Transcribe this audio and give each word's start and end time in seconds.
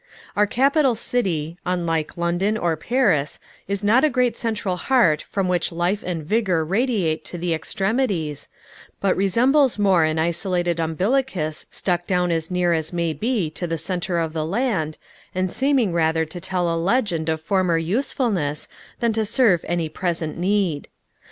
Our 0.35 0.47
capital 0.47 0.95
city, 0.95 1.59
unlike 1.63 2.17
London 2.17 2.57
or 2.57 2.75
Paris, 2.75 3.37
is 3.67 3.83
not 3.83 4.03
a 4.03 4.09
great 4.09 4.35
central 4.35 4.75
heart 4.77 5.21
from 5.21 5.47
which 5.47 5.71
life 5.71 6.01
and 6.03 6.25
vigor 6.25 6.65
radiate 6.65 7.23
to 7.25 7.37
the 7.37 7.53
extremities, 7.53 8.47
but 8.99 9.15
resembles 9.15 9.77
more 9.77 10.03
an 10.03 10.17
isolated 10.17 10.79
umbilicus 10.79 11.67
stuck 11.69 12.07
down 12.07 12.31
as 12.31 12.49
near 12.49 12.73
as 12.73 12.91
may 12.91 13.13
be 13.13 13.51
to 13.51 13.67
the 13.67 13.77
centre 13.77 14.17
of 14.17 14.33
the 14.33 14.43
land, 14.43 14.97
and 15.35 15.51
seeming 15.53 15.93
rather 15.93 16.25
to 16.25 16.41
tell 16.41 16.73
a 16.73 16.81
legend 16.81 17.29
of 17.29 17.39
former 17.39 17.77
usefulness 17.77 18.67
than 19.01 19.13
to 19.13 19.23
serve 19.23 19.63
any 19.67 19.87
present 19.87 20.35
need. 20.35 20.87